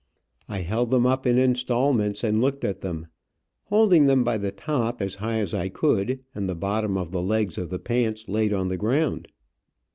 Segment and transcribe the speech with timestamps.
[0.49, 3.05] I held them up in installments, and looked at them.
[3.65, 7.21] Holding them by the top, as high as I could, and the bottom of the
[7.21, 9.27] legs of the pants laid on the ground.